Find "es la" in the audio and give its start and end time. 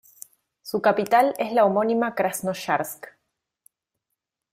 1.37-1.63